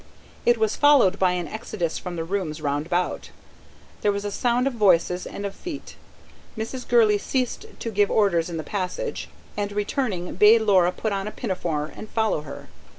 [0.47, 3.29] It was followed by an exodus from the rooms round about;
[4.01, 5.95] there was a sound of voices and of feet.
[6.57, 6.87] Mrs.
[6.87, 11.31] Gurley ceased to give orders in the passage, and returning, bade Laura put on a
[11.31, 12.67] pinafore and follow her.